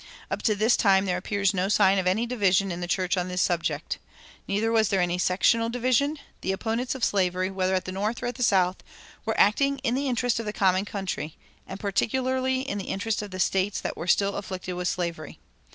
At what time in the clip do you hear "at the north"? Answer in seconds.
7.75-8.23